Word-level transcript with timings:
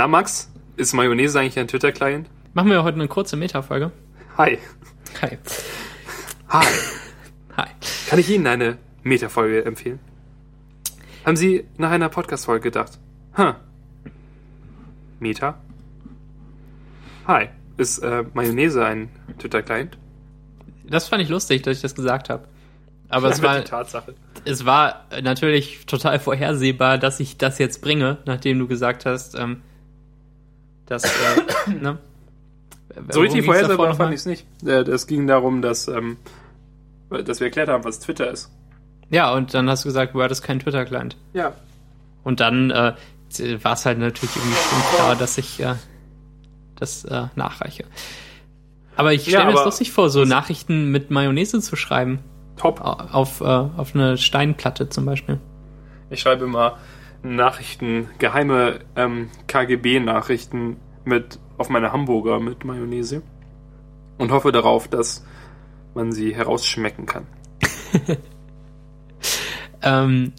Na, 0.00 0.08
Max, 0.08 0.50
ist 0.78 0.94
Mayonnaise 0.94 1.38
eigentlich 1.38 1.58
ein 1.58 1.68
Twitter-Client? 1.68 2.26
Machen 2.54 2.70
wir 2.70 2.82
heute 2.84 2.94
eine 2.94 3.06
kurze 3.06 3.36
Meta-Folge. 3.36 3.92
Hi. 4.38 4.56
Hi. 5.20 5.36
Hi. 6.48 6.66
Hi. 7.58 7.68
Kann 8.08 8.18
ich 8.18 8.30
Ihnen 8.30 8.46
eine 8.46 8.78
Meta-Folge 9.02 9.62
empfehlen? 9.62 9.98
Haben 11.26 11.36
Sie 11.36 11.66
nach 11.76 11.90
einer 11.90 12.08
Podcast-Folge 12.08 12.62
gedacht? 12.62 12.98
Huh. 13.36 13.52
Meta? 15.18 15.58
Hi. 17.26 17.50
Ist 17.76 17.98
äh, 17.98 18.24
Mayonnaise 18.32 18.82
ein 18.82 19.10
Twitter-Client? 19.38 19.98
Das 20.88 21.08
fand 21.08 21.22
ich 21.22 21.28
lustig, 21.28 21.60
dass 21.60 21.76
ich 21.76 21.82
das 21.82 21.94
gesagt 21.94 22.30
habe. 22.30 22.48
Aber 23.10 23.28
es 23.28 23.34
Einfach 23.40 23.56
war, 23.56 23.64
Tatsache. 23.66 24.14
es 24.46 24.64
war 24.64 25.04
natürlich 25.20 25.84
total 25.84 26.18
vorhersehbar, 26.18 26.96
dass 26.96 27.20
ich 27.20 27.36
das 27.36 27.58
jetzt 27.58 27.82
bringe, 27.82 28.16
nachdem 28.24 28.58
du 28.58 28.66
gesagt 28.66 29.04
hast, 29.04 29.34
ähm, 29.38 29.60
dass, 30.90 31.04
äh, 31.04 31.70
ne? 31.80 31.98
So 33.10 33.20
richtig 33.20 33.44
vorhersehbar 33.46 33.94
fand 33.94 34.12
ich 34.12 34.20
es 34.20 34.26
nicht. 34.26 34.46
Äh, 34.66 34.80
Es 34.82 35.06
ging 35.06 35.26
darum, 35.26 35.62
dass, 35.62 35.88
ähm, 35.88 36.16
dass 37.08 37.40
wir 37.40 37.46
erklärt 37.46 37.68
haben, 37.68 37.84
was 37.84 38.00
Twitter 38.00 38.30
ist. 38.30 38.50
Ja, 39.10 39.32
und 39.32 39.54
dann 39.54 39.68
hast 39.70 39.84
du 39.84 39.88
gesagt, 39.88 40.14
Word 40.14 40.30
ist 40.30 40.42
kein 40.42 40.58
Twitter-Client. 40.60 41.16
Ja. 41.32 41.52
Und 42.24 42.40
dann 42.40 42.70
äh, 42.70 42.94
war 43.62 43.72
es 43.74 43.86
halt 43.86 43.98
natürlich 43.98 44.34
irgendwie 44.36 44.56
schon 44.56 44.96
klar, 44.96 45.16
dass 45.16 45.38
ich 45.38 45.60
äh, 45.60 45.74
das 46.76 47.04
äh, 47.04 47.26
nachreiche. 47.36 47.84
Aber 48.96 49.12
ich 49.12 49.26
Ja, 49.26 49.38
stelle 49.40 49.46
mir 49.46 49.52
das 49.56 49.64
lustig 49.64 49.92
vor, 49.92 50.10
so 50.10 50.24
Nachrichten 50.24 50.90
mit 50.90 51.10
Mayonnaise 51.10 51.60
zu 51.60 51.76
schreiben. 51.76 52.18
Top. 52.56 52.80
Au- 52.80 52.98
Auf, 53.12 53.40
äh, 53.40 53.44
auf 53.44 53.94
eine 53.94 54.18
Steinplatte 54.18 54.88
zum 54.88 55.06
Beispiel. 55.06 55.38
Ich 56.10 56.20
schreibe 56.20 56.44
immer 56.44 56.76
Nachrichten, 57.22 58.08
geheime 58.18 58.80
ähm, 58.96 59.28
KGB-Nachrichten 59.46 60.76
mit 61.04 61.38
auf 61.58 61.68
meine 61.68 61.92
Hamburger 61.92 62.40
mit 62.40 62.64
Mayonnaise 62.64 63.22
und 64.18 64.30
hoffe 64.32 64.52
darauf, 64.52 64.88
dass 64.88 65.24
man 65.94 66.12
sie 66.12 66.34
herausschmecken 66.34 67.06
kann. 67.06 67.26
Ähm, 69.82 70.32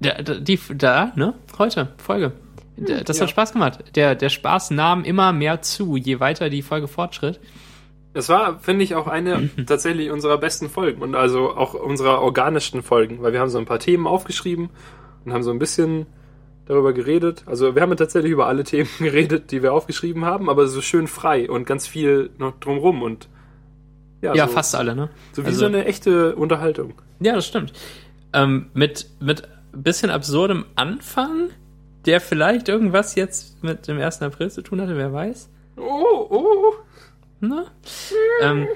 da, 0.00 0.14
die, 0.22 0.58
da, 0.74 1.12
ne? 1.14 1.34
Heute, 1.58 1.92
Folge. 1.98 2.32
Da- 2.76 3.02
Das 3.02 3.18
ja. 3.18 3.22
hat 3.24 3.30
Spaß 3.30 3.52
gemacht. 3.52 3.84
Der, 3.96 4.14
der 4.14 4.28
Spaß 4.30 4.70
nahm 4.70 5.04
immer 5.04 5.32
mehr 5.32 5.62
zu, 5.62 5.96
je 5.96 6.20
weiter 6.20 6.48
die 6.50 6.62
Folge 6.62 6.88
fortschritt. 6.88 7.38
Es 8.14 8.28
war, 8.28 8.60
finde 8.60 8.84
ich, 8.84 8.94
auch 8.94 9.08
eine 9.08 9.50
tatsächlich 9.66 10.10
unserer 10.10 10.38
besten 10.38 10.70
Folgen 10.70 11.02
und 11.02 11.14
also 11.14 11.54
auch 11.54 11.74
unserer 11.74 12.22
organischsten 12.22 12.82
Folgen, 12.82 13.20
weil 13.22 13.32
wir 13.32 13.40
haben 13.40 13.50
so 13.50 13.58
ein 13.58 13.66
paar 13.66 13.78
Themen 13.80 14.06
aufgeschrieben 14.06 14.70
und 15.24 15.32
haben 15.32 15.42
so 15.42 15.50
ein 15.50 15.58
bisschen 15.58 16.06
darüber 16.66 16.92
geredet. 16.92 17.42
Also 17.46 17.74
wir 17.74 17.82
haben 17.82 17.96
tatsächlich 17.96 18.32
über 18.32 18.46
alle 18.46 18.64
Themen 18.64 18.88
geredet, 18.98 19.50
die 19.50 19.62
wir 19.62 19.72
aufgeschrieben 19.72 20.24
haben, 20.24 20.48
aber 20.48 20.66
so 20.66 20.80
schön 20.80 21.06
frei 21.06 21.48
und 21.50 21.66
ganz 21.66 21.86
viel 21.86 22.30
noch 22.38 22.58
drumrum 22.60 23.02
und 23.02 23.28
ja, 24.22 24.34
Ja, 24.34 24.46
so, 24.48 24.54
fast 24.54 24.74
alle, 24.74 24.94
ne? 24.96 25.10
so 25.32 25.42
wie 25.42 25.46
Also- 25.48 25.60
so 25.60 25.66
eine 25.66 25.84
echte 25.84 26.34
Unterhaltung. 26.36 26.94
Ja, 27.20 27.34
das 27.34 27.46
stimmt. 27.46 27.72
Ähm, 28.32 28.70
mit, 28.74 29.08
mit 29.20 29.46
bisschen 29.72 30.10
absurdem 30.10 30.64
Anfang, 30.76 31.50
der 32.06 32.20
vielleicht 32.20 32.68
irgendwas 32.68 33.14
jetzt 33.14 33.62
mit 33.62 33.86
dem 33.88 33.98
1. 33.98 34.22
April 34.22 34.50
zu 34.50 34.62
tun 34.62 34.80
hatte, 34.80 34.96
wer 34.96 35.12
weiß. 35.12 35.50
Oh, 35.76 36.26
oh. 36.30 36.72
Ne? 37.40 37.66
ähm, 38.40 38.66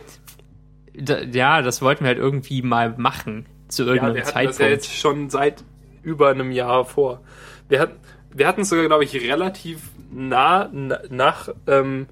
da, 0.95 1.21
ja, 1.23 1.63
das 1.63 1.81
wollten 1.81 2.05
wir 2.05 2.09
halt 2.09 2.19
irgendwie 2.19 2.61
mal 2.63 2.95
machen 2.99 3.47
zu 3.69 3.85
Ja, 3.85 3.89
irgendeinem 3.89 4.15
wir 4.17 4.23
hatten 4.23 4.33
Zeitpunkt. 4.33 4.61
das 4.61 4.67
ja 4.67 4.69
jetzt 4.73 4.93
schon 4.95 5.31
seit 5.31 5.65
über 6.03 6.31
einem 6.31 6.51
Jahr 6.51 6.85
vor. 6.85 7.21
Wir 7.69 7.81
hatten, 7.81 7.97
wir 8.35 8.47
hatten 8.47 8.63
es 8.63 8.69
sogar, 8.69 8.87
glaube 8.87 9.05
ich, 9.05 9.15
relativ 9.15 9.91
nah, 10.11 10.69
na, 10.73 11.01
nach, 11.11 11.49
ähm, 11.67 12.07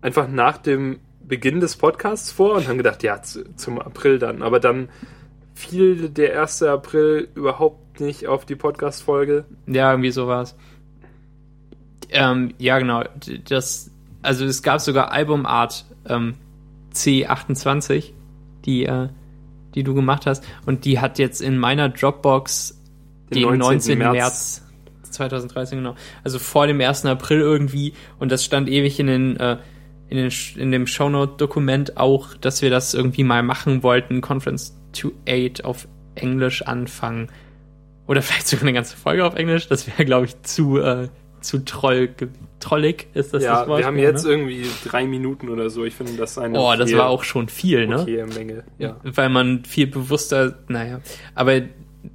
einfach 0.00 0.28
nach 0.28 0.58
dem 0.58 1.00
Beginn 1.20 1.60
des 1.60 1.76
Podcasts 1.76 2.32
vor 2.32 2.54
und 2.54 2.68
haben 2.68 2.78
gedacht, 2.78 3.02
ja, 3.02 3.22
zu, 3.22 3.54
zum 3.54 3.78
April 3.78 4.18
dann. 4.18 4.42
Aber 4.42 4.60
dann 4.60 4.88
fiel 5.54 6.08
der 6.08 6.40
1. 6.40 6.62
April 6.62 7.28
überhaupt 7.34 8.00
nicht 8.00 8.26
auf 8.26 8.46
die 8.46 8.56
Podcast-Folge. 8.56 9.44
Ja, 9.66 9.90
irgendwie 9.90 10.10
sowas. 10.10 10.56
Ähm, 12.10 12.54
ja, 12.58 12.78
genau. 12.78 13.04
Das, 13.48 13.90
also 14.22 14.44
es 14.44 14.62
gab 14.62 14.80
sogar 14.80 15.10
Albumart 15.10 15.84
ähm, 16.06 16.34
C28, 16.94 18.12
die, 18.64 18.84
äh, 18.84 19.08
die 19.74 19.82
du 19.82 19.94
gemacht 19.94 20.26
hast. 20.26 20.44
Und 20.64 20.84
die 20.84 21.00
hat 21.00 21.18
jetzt 21.18 21.42
in 21.42 21.58
meiner 21.58 21.88
Dropbox 21.88 22.77
den, 23.32 23.58
19. 23.58 23.98
März. 23.98 24.64
2013, 25.10 25.78
genau. 25.78 25.96
Also 26.22 26.38
vor 26.38 26.66
dem 26.66 26.80
1. 26.80 27.06
April 27.06 27.40
irgendwie. 27.40 27.94
Und 28.18 28.30
das 28.30 28.44
stand 28.44 28.68
ewig 28.68 29.00
in 29.00 29.06
den, 29.06 29.36
äh, 29.36 29.58
in, 30.08 30.16
den, 30.16 30.32
in 30.56 30.70
dem 30.70 30.86
Shownote-Dokument 30.86 31.96
auch, 31.96 32.34
dass 32.34 32.62
wir 32.62 32.70
das 32.70 32.94
irgendwie 32.94 33.24
mal 33.24 33.42
machen 33.42 33.82
wollten. 33.82 34.20
Conference 34.20 34.78
to 34.92 35.12
8 35.28 35.64
auf 35.64 35.88
Englisch 36.14 36.62
anfangen. 36.62 37.28
Oder 38.06 38.22
vielleicht 38.22 38.48
sogar 38.48 38.64
eine 38.64 38.72
ganze 38.72 38.96
Folge 38.96 39.24
auf 39.24 39.34
Englisch. 39.34 39.68
Das 39.68 39.86
wäre, 39.86 40.04
glaube 40.04 40.26
ich, 40.26 40.42
zu, 40.42 40.78
äh, 40.78 41.08
zu 41.40 41.64
troll, 41.64 42.10
trollig 42.60 43.08
ist 43.14 43.32
das 43.32 43.42
ja, 43.44 43.60
das 43.60 43.68
Wort. 43.68 43.78
wir 43.78 43.86
haben 43.86 43.98
jetzt 43.98 44.24
ne? 44.24 44.32
irgendwie 44.32 44.66
drei 44.84 45.06
Minuten 45.06 45.48
oder 45.48 45.70
so. 45.70 45.84
Ich 45.84 45.94
finde 45.94 46.12
das 46.14 46.38
eine 46.38 46.58
Oh, 46.58 46.74
das 46.76 46.92
war 46.94 47.08
auch 47.08 47.24
schon 47.24 47.48
viel, 47.48 47.86
ne? 47.86 48.00
okay 48.00 48.24
Menge. 48.34 48.64
Ja. 48.78 48.96
weil 49.04 49.28
man 49.28 49.64
viel 49.64 49.86
bewusster, 49.86 50.58
naja, 50.68 51.00
aber 51.34 51.60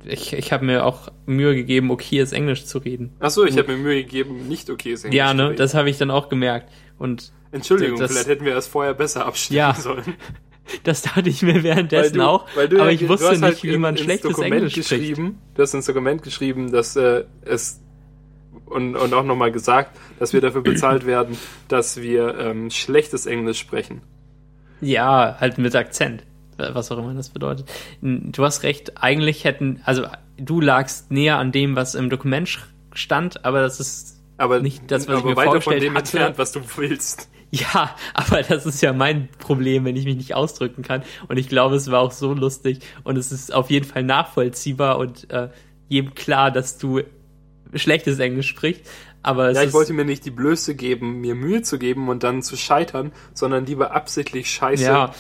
ich, 0.06 0.34
ich 0.34 0.52
habe 0.52 0.66
mir 0.66 0.86
auch 0.86 1.10
Mühe 1.26 1.56
gegeben, 1.56 1.92
okayes 1.92 2.32
Englisch 2.32 2.66
zu 2.66 2.78
reden. 2.80 3.14
Achso, 3.20 3.44
ich 3.44 3.58
habe 3.58 3.72
mir 3.74 3.78
Mühe 3.78 4.04
gegeben, 4.04 4.48
nicht 4.48 4.70
okay 4.70 4.94
ist 4.94 5.06
ja, 5.12 5.34
ne, 5.34 5.44
Englisch. 5.44 5.58
das 5.58 5.74
habe 5.74 5.90
ich 5.90 5.98
dann 5.98 6.12
auch 6.12 6.30
gemerkt. 6.30 6.72
Und 6.98 7.32
Entschuldigung, 7.52 8.00
das- 8.00 8.12
vielleicht 8.12 8.28
hätten 8.28 8.46
wir 8.46 8.54
das 8.56 8.68
vorher 8.68 8.94
besser 8.94 9.26
abstimmen 9.26 9.58
Ja. 9.58 9.74
sollen. 9.74 10.04
das 10.84 11.02
dachte 11.02 11.30
ich 11.30 11.42
mir 11.42 11.64
währenddessen 11.64 12.22
auch, 12.22 12.46
weil 12.56 12.70
du 12.70 12.80
aber 12.82 12.92
ich 12.92 13.02
du 13.02 13.10
wusste 13.10 13.30
hast 13.30 13.42
halt 13.42 13.54
nicht, 13.56 13.64
wie 13.64 13.78
man 13.78 13.98
schlechtes 13.98 14.30
Dokument 14.32 14.54
Englisch 14.54 14.74
spricht. 14.74 14.90
geschrieben, 14.90 15.40
Du 15.56 15.62
hast 15.62 15.74
ins 15.74 15.86
Dokument 15.86 16.24
geschrieben, 16.24 16.72
dass 16.72 16.96
äh, 16.96 17.26
es 17.44 17.80
und, 18.66 18.96
und 18.96 19.14
auch 19.14 19.24
nochmal 19.24 19.52
gesagt, 19.52 19.98
dass 20.20 20.34
wir 20.34 20.42
dafür 20.42 20.62
bezahlt 20.62 21.06
werden, 21.06 21.38
dass 21.68 22.02
wir 22.02 22.38
ähm, 22.40 22.70
schlechtes 22.72 23.26
Englisch 23.26 23.60
sprechen. 23.60 24.02
Ja, 24.82 25.38
halt 25.40 25.58
mit 25.58 25.76
Akzent, 25.76 26.24
was 26.58 26.92
auch 26.92 26.98
immer 26.98 27.14
das 27.14 27.30
bedeutet. 27.30 27.70
Du 28.02 28.44
hast 28.44 28.64
recht, 28.64 29.02
eigentlich 29.04 29.44
hätten, 29.44 29.82
also 29.86 30.06
du 30.38 30.62
lagst 30.62 31.12
näher 31.12 31.38
an 31.38 31.52
dem, 31.52 31.76
was 31.76 31.96
im 31.96 32.10
Dokument 32.10 32.60
stand, 32.94 33.46
aber 33.46 33.62
das 33.62 33.80
ist 33.80 34.22
Aber 34.38 34.60
Nicht 34.60 34.90
das, 34.92 35.08
was 35.08 35.18
ich 35.18 35.22
aber 35.22 35.30
mir 35.32 35.36
weiter 35.36 35.52
von 35.52 35.62
vorgestellt 35.62 35.84
dem 35.84 35.96
hatte. 35.96 36.18
entfernt, 36.18 36.38
was 36.38 36.52
du 36.52 36.62
willst. 36.78 37.30
Ja, 37.52 37.96
aber 38.16 38.42
das 38.42 38.66
ist 38.66 38.82
ja 38.82 38.94
mein 38.94 39.30
Problem, 39.38 39.86
wenn 39.86 39.96
ich 39.96 40.06
mich 40.06 40.16
nicht 40.16 40.34
ausdrücken 40.34 40.82
kann. 40.82 41.04
Und 41.28 41.38
ich 41.38 41.48
glaube, 41.50 41.76
es 41.76 41.92
war 41.92 42.00
auch 42.00 42.12
so 42.12 42.34
lustig 42.34 42.80
und 43.04 43.16
es 43.16 43.32
ist 43.32 43.54
auf 43.54 43.70
jeden 43.70 43.86
Fall 43.86 44.02
nachvollziehbar 44.02 44.98
und 44.98 45.30
äh, 45.30 45.50
jedem 45.88 46.16
klar, 46.16 46.50
dass 46.50 46.80
du 46.80 47.02
schlechtes 47.76 48.18
Englisch 48.18 48.48
sprichst. 48.48 48.82
Aber 49.22 49.52
Ja, 49.52 49.62
ich 49.64 49.72
wollte 49.72 49.94
mir 49.94 50.04
nicht 50.04 50.26
die 50.26 50.32
Blöße 50.32 50.76
geben, 50.76 51.22
mir 51.22 51.36
Mühe 51.36 51.62
zu 51.62 51.78
geben 51.78 52.10
und 52.10 52.24
dann 52.24 52.42
zu 52.42 52.58
scheitern, 52.58 53.12
sondern 53.36 53.66
lieber 53.68 53.92
absichtlich 53.92 54.50
scheiße 54.50 54.84
ja, 54.84 55.14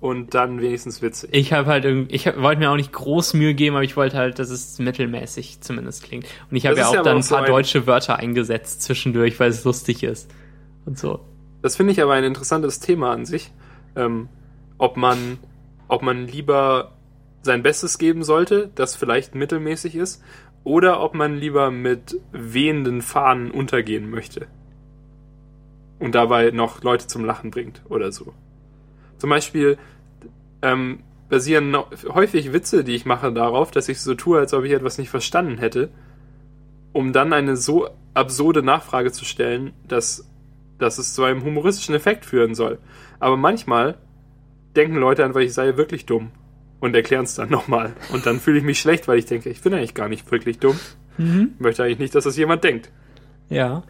und 0.00 0.34
dann 0.34 0.60
wenigstens 0.60 1.02
witzig. 1.02 1.30
ich 1.32 1.52
habe 1.52 1.68
halt 1.68 1.84
irgendwie, 1.84 2.14
ich 2.14 2.26
wollte 2.36 2.60
mir 2.60 2.70
auch 2.70 2.76
nicht 2.76 2.92
groß 2.92 3.34
Mühe 3.34 3.54
geben, 3.54 3.74
aber 3.76 3.84
ich 3.84 3.96
wollte 3.96 4.16
halt, 4.16 4.38
dass 4.38 4.50
es 4.50 4.78
mittelmäßig 4.78 5.60
zumindest 5.60 6.04
klingt. 6.04 6.24
Und 6.50 6.56
ich 6.56 6.66
habe 6.66 6.76
ja 6.78 6.86
auch 6.88 6.94
ja 6.94 7.02
dann 7.02 7.16
ein 7.16 7.22
so 7.22 7.34
paar 7.34 7.44
ein- 7.44 7.50
deutsche 7.50 7.86
Wörter 7.86 8.16
eingesetzt 8.16 8.82
zwischendurch, 8.82 9.38
weil 9.40 9.50
es 9.50 9.64
lustig 9.64 10.02
ist. 10.04 10.30
Und 10.86 10.98
so. 10.98 11.20
Das 11.62 11.76
finde 11.76 11.92
ich 11.92 12.00
aber 12.02 12.12
ein 12.14 12.24
interessantes 12.24 12.78
Thema 12.78 13.10
an 13.12 13.26
sich. 13.26 13.50
Ähm, 13.96 14.28
ob 14.78 14.96
man, 14.96 15.38
ob 15.88 16.02
man 16.02 16.28
lieber 16.28 16.92
sein 17.42 17.62
Bestes 17.64 17.98
geben 17.98 18.22
sollte, 18.22 18.70
das 18.76 18.94
vielleicht 18.94 19.34
mittelmäßig 19.34 19.96
ist, 19.96 20.22
oder 20.62 21.00
ob 21.00 21.14
man 21.14 21.36
lieber 21.36 21.70
mit 21.72 22.20
wehenden 22.30 23.02
Fahnen 23.02 23.50
untergehen 23.50 24.10
möchte. 24.10 24.46
Und 25.98 26.14
dabei 26.14 26.50
noch 26.52 26.82
Leute 26.84 27.06
zum 27.08 27.24
Lachen 27.24 27.50
bringt 27.50 27.82
oder 27.88 28.12
so. 28.12 28.32
Zum 29.18 29.30
Beispiel 29.30 29.78
ähm, 30.62 31.00
basieren 31.28 31.76
häufig 32.08 32.52
Witze, 32.52 32.84
die 32.84 32.94
ich 32.94 33.06
mache, 33.06 33.32
darauf, 33.32 33.70
dass 33.70 33.88
ich 33.88 34.00
so 34.00 34.14
tue, 34.14 34.38
als 34.38 34.54
ob 34.54 34.64
ich 34.64 34.72
etwas 34.72 34.98
nicht 34.98 35.10
verstanden 35.10 35.58
hätte, 35.58 35.90
um 36.92 37.12
dann 37.12 37.32
eine 37.32 37.56
so 37.56 37.88
absurde 38.14 38.62
Nachfrage 38.62 39.12
zu 39.12 39.24
stellen, 39.24 39.72
dass 39.86 40.28
dass 40.78 40.98
es 40.98 41.14
zu 41.14 41.24
einem 41.24 41.44
humoristischen 41.44 41.94
Effekt 41.94 42.24
führen 42.24 42.54
soll. 42.54 42.78
Aber 43.18 43.36
manchmal 43.36 43.96
denken 44.76 44.96
Leute 44.96 45.24
einfach, 45.24 45.40
ich 45.40 45.52
sei 45.52 45.76
wirklich 45.76 46.06
dumm 46.06 46.30
und 46.80 46.94
erklären 46.94 47.24
es 47.24 47.34
dann 47.34 47.50
nochmal. 47.50 47.94
Und 48.12 48.26
dann 48.26 48.40
fühle 48.40 48.58
ich 48.58 48.64
mich 48.64 48.78
schlecht, 48.78 49.08
weil 49.08 49.18
ich 49.18 49.26
denke, 49.26 49.50
ich 49.50 49.60
bin 49.60 49.74
eigentlich 49.74 49.94
gar 49.94 50.08
nicht 50.08 50.30
wirklich 50.30 50.58
dumm. 50.58 50.78
Mhm. 51.16 51.50
Ich 51.54 51.60
möchte 51.60 51.82
eigentlich 51.82 51.98
nicht, 51.98 52.14
dass 52.14 52.24
das 52.24 52.36
jemand 52.36 52.64
denkt. 52.64 52.90
Ja. 53.48 53.82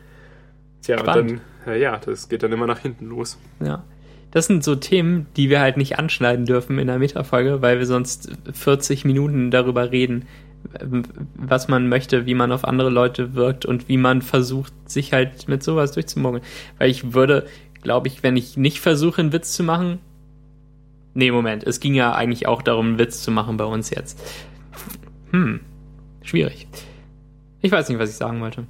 Tja, 0.82 0.99
Spannend. 0.99 1.32
und 1.32 1.41
dann, 1.67 1.81
ja, 1.81 1.99
das 1.99 2.29
geht 2.29 2.43
dann 2.43 2.53
immer 2.53 2.67
nach 2.67 2.79
hinten 2.79 3.06
los. 3.06 3.38
Ja. 3.61 3.85
Das 4.31 4.47
sind 4.47 4.63
so 4.63 4.75
Themen, 4.75 5.27
die 5.37 5.49
wir 5.49 5.61
halt 5.61 5.77
nicht 5.77 5.99
anschneiden 5.99 6.45
dürfen 6.45 6.79
in 6.79 6.87
der 6.87 6.99
Metafolge, 6.99 7.63
weil 7.63 7.79
wir 7.79 7.87
sonst 7.87 8.31
40 8.53 9.05
Minuten 9.05 9.51
darüber 9.51 9.91
reden, 9.91 10.27
was 11.35 11.69
man 11.69 11.89
möchte, 11.89 12.27
wie 12.27 12.35
man 12.35 12.53
auf 12.53 12.65
andere 12.65 12.91
Leute 12.91 13.35
wirkt 13.35 13.65
und 13.65 13.89
wie 13.89 13.97
man 13.97 14.23
versucht, 14.23 14.73
sich 14.87 15.13
halt 15.13 15.49
mit 15.49 15.63
sowas 15.63 15.93
durchzumogeln. 15.93 16.43
Weil 16.79 16.91
ich 16.91 17.15
würde, 17.15 17.47
glaube 17.83 18.09
ich, 18.09 18.23
wenn 18.23 18.37
ich 18.37 18.57
nicht 18.57 18.81
versuche, 18.81 19.23
einen 19.23 19.33
Witz 19.33 19.53
zu 19.53 19.63
machen. 19.63 19.99
Nee, 21.15 21.31
Moment, 21.31 21.65
es 21.65 21.81
ging 21.81 21.95
ja 21.95 22.13
eigentlich 22.13 22.47
auch 22.47 22.61
darum, 22.61 22.89
einen 22.89 22.99
Witz 22.99 23.23
zu 23.23 23.31
machen 23.31 23.57
bei 23.57 23.65
uns 23.65 23.91
jetzt. 23.91 24.21
Hm, 25.31 25.61
schwierig. 26.23 26.67
Ich 27.63 27.73
weiß 27.73 27.89
nicht, 27.89 27.99
was 27.99 28.11
ich 28.11 28.17
sagen 28.17 28.41
wollte. 28.41 28.67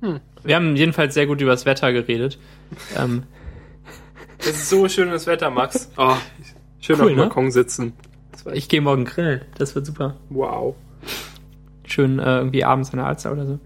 Hm. 0.00 0.20
Wir 0.42 0.56
haben 0.56 0.74
jedenfalls 0.74 1.14
sehr 1.14 1.26
gut 1.26 1.40
über 1.40 1.52
das 1.52 1.64
Wetter 1.64 1.92
geredet. 1.92 2.38
ähm, 2.98 3.22
es 4.42 4.62
ist 4.62 4.68
so 4.68 4.88
schönes 4.88 5.26
Wetter, 5.26 5.50
Max. 5.50 5.90
Oh, 5.96 6.16
schön 6.80 6.96
cool, 6.96 7.02
auf 7.02 7.08
dem 7.08 7.16
ne? 7.16 7.22
Balkon 7.22 7.50
sitzen. 7.50 7.92
Ich 8.52 8.68
gehe 8.68 8.80
morgen 8.80 9.04
grillen. 9.04 9.42
Das 9.56 9.74
wird 9.74 9.86
super. 9.86 10.16
Wow. 10.30 10.74
Schön 11.84 12.18
äh, 12.18 12.38
irgendwie 12.38 12.64
abends 12.64 12.90
in 12.90 12.96
der 12.96 13.06
Alster 13.06 13.32
oder 13.32 13.46
so. 13.46 13.52
In 13.52 13.60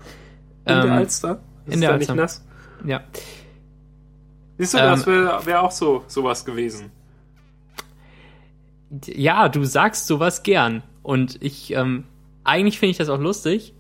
ähm, 0.67 0.83
der 0.83 0.93
Alster? 0.93 1.41
Ist 1.67 1.75
in 1.75 1.81
der 1.81 1.93
Alster. 1.93 2.13
nicht 2.15 2.21
nass? 2.23 2.45
Ja. 2.85 3.01
Siehst 4.59 4.75
du, 4.75 4.79
das 4.79 5.07
wäre 5.07 5.45
wär 5.47 5.63
auch 5.63 5.71
so 5.71 6.05
sowas 6.07 6.45
gewesen. 6.45 6.91
Ja, 9.07 9.49
du 9.49 9.65
sagst 9.65 10.07
sowas 10.07 10.43
gern. 10.43 10.83
Und 11.03 11.43
ich, 11.43 11.73
ähm, 11.73 12.05
eigentlich 12.45 12.79
finde 12.79 12.91
ich 12.93 12.97
das 12.99 13.09
auch 13.09 13.21
lustig. 13.21 13.75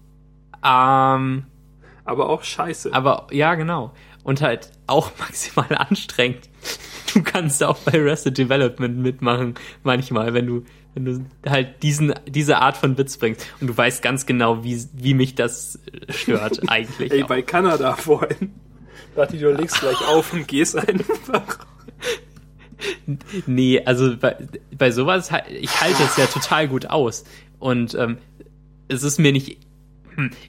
Ähm, 0.64 1.44
aber 2.04 2.28
auch 2.28 2.42
scheiße. 2.42 2.92
Aber 2.92 3.26
ja, 3.30 3.54
genau. 3.54 3.92
Und 4.26 4.42
halt 4.42 4.72
auch 4.88 5.12
maximal 5.20 5.68
anstrengend. 5.76 6.48
Du 7.14 7.22
kannst 7.22 7.62
auch 7.62 7.78
bei 7.78 7.92
Arrested 7.92 8.36
Development 8.36 8.98
mitmachen, 8.98 9.54
manchmal, 9.84 10.34
wenn 10.34 10.48
du, 10.48 10.64
wenn 10.94 11.04
du 11.04 11.24
halt 11.48 11.80
diesen, 11.84 12.12
diese 12.26 12.58
Art 12.58 12.76
von 12.76 12.98
Witz 12.98 13.18
bringst. 13.18 13.46
Und 13.60 13.68
du 13.68 13.76
weißt 13.76 14.02
ganz 14.02 14.26
genau, 14.26 14.64
wie, 14.64 14.84
wie 14.94 15.14
mich 15.14 15.36
das 15.36 15.78
stört, 16.08 16.60
eigentlich. 16.68 17.12
Ey, 17.12 17.22
auch. 17.22 17.28
bei 17.28 17.40
Kanada 17.42 17.94
vorhin. 17.94 18.52
Dachte 19.14 19.36
ich, 19.36 19.42
du 19.42 19.52
legst 19.52 19.78
gleich 19.78 20.08
auf 20.08 20.32
und 20.32 20.48
gehst 20.48 20.76
einfach. 20.76 21.64
Nee, 23.46 23.80
also 23.84 24.16
bei, 24.16 24.36
bei 24.76 24.90
sowas, 24.90 25.30
ich 25.48 25.80
halte 25.80 26.02
es 26.02 26.16
ja 26.16 26.26
total 26.26 26.66
gut 26.66 26.86
aus. 26.86 27.22
Und 27.60 27.94
ähm, 27.94 28.18
es 28.88 29.04
ist 29.04 29.18
mir 29.18 29.30
nicht 29.30 29.65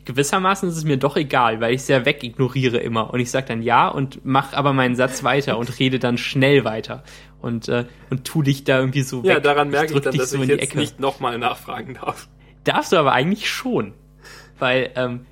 gewissermaßen 0.05 0.69
ist 0.69 0.77
es 0.77 0.83
mir 0.83 0.97
doch 0.97 1.15
egal, 1.17 1.59
weil 1.61 1.73
ich 1.73 1.81
es 1.81 1.87
ja 1.87 2.05
wegignoriere 2.05 2.77
immer. 2.77 3.13
Und 3.13 3.19
ich 3.19 3.31
sage 3.31 3.47
dann 3.47 3.61
ja 3.61 3.87
und 3.87 4.21
mach 4.23 4.53
aber 4.53 4.73
meinen 4.73 4.95
Satz 4.95 5.23
weiter 5.23 5.57
und 5.57 5.79
rede 5.79 5.99
dann 5.99 6.17
schnell 6.17 6.63
weiter. 6.63 7.03
Und, 7.39 7.67
äh, 7.69 7.85
und 8.09 8.25
tu 8.25 8.41
dich 8.41 8.63
da 8.63 8.79
irgendwie 8.79 9.03
so 9.03 9.17
ja, 9.17 9.23
weg. 9.23 9.33
Ja, 9.33 9.39
daran 9.39 9.69
merke 9.69 9.91
ich, 9.91 9.97
ich 9.97 10.03
dann, 10.03 10.17
dass 10.17 10.31
so 10.31 10.41
ich 10.41 10.49
jetzt 10.49 10.63
Ecke. 10.63 10.79
nicht 10.79 10.99
nochmal 10.99 11.37
nachfragen 11.37 11.93
darf. 11.93 12.27
Darfst 12.63 12.91
du 12.91 12.97
aber 12.97 13.13
eigentlich 13.13 13.49
schon. 13.49 13.93
Weil, 14.59 14.91
ähm, 14.95 15.25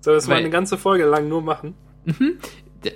Soll 0.00 0.14
das 0.14 0.26
weil, 0.26 0.36
mal 0.36 0.40
eine 0.40 0.50
ganze 0.50 0.76
Folge 0.76 1.04
lang 1.04 1.28
nur 1.28 1.42
machen? 1.42 1.74
Mhm 2.04 2.38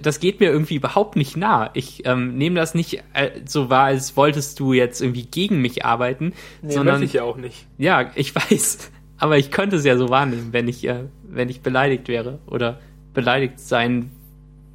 das 0.02 0.20
geht 0.20 0.40
mir 0.40 0.50
irgendwie 0.50 0.76
überhaupt 0.76 1.16
nicht 1.16 1.36
nah. 1.36 1.70
Ich 1.74 2.06
ähm, 2.06 2.36
nehme 2.36 2.56
das 2.56 2.74
nicht 2.74 3.02
äh, 3.12 3.30
so 3.44 3.70
wahr, 3.70 3.84
als 3.84 4.16
wolltest 4.16 4.58
du 4.60 4.72
jetzt 4.72 5.00
irgendwie 5.00 5.26
gegen 5.26 5.60
mich 5.60 5.84
arbeiten. 5.84 6.32
Nee, 6.62 6.72
sondern 6.72 7.02
ich 7.02 7.12
ja 7.12 7.22
auch 7.22 7.36
nicht. 7.36 7.66
Ja, 7.78 8.10
ich 8.14 8.34
weiß. 8.50 8.90
Aber 9.18 9.38
ich 9.38 9.50
könnte 9.50 9.76
es 9.76 9.84
ja 9.84 9.96
so 9.96 10.08
wahrnehmen, 10.08 10.52
wenn 10.52 10.68
ich, 10.68 10.86
äh, 10.86 11.04
wenn 11.22 11.48
ich 11.48 11.62
beleidigt 11.62 12.08
wäre 12.08 12.38
oder 12.46 12.78
beleidigt 13.14 13.60
sein 13.60 14.10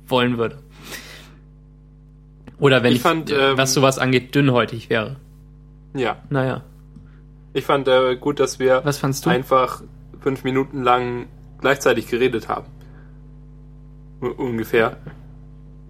wollen 0.07 0.37
würde. 0.37 0.59
Oder 2.57 2.83
wenn 2.83 2.91
ich, 2.91 2.97
ich 2.97 3.01
fand, 3.01 3.31
ähm, 3.31 3.57
was 3.57 3.73
sowas 3.73 3.97
angeht, 3.99 4.33
dünnhäutig 4.35 4.89
wäre. 4.89 5.17
Ja. 5.95 6.17
Naja. 6.29 6.63
Ich 7.53 7.65
fand 7.65 7.87
äh, 7.87 8.15
gut, 8.15 8.39
dass 8.39 8.59
wir 8.59 8.83
einfach 9.25 9.83
fünf 10.21 10.43
Minuten 10.43 10.83
lang 10.83 11.27
gleichzeitig 11.59 12.07
geredet 12.07 12.47
haben. 12.47 12.67
Ungefähr. 14.19 14.97